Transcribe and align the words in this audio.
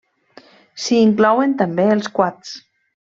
S'hi 0.85 0.97
inclouen 1.09 1.53
també 1.59 1.85
els 1.97 2.09
quads. 2.19 2.55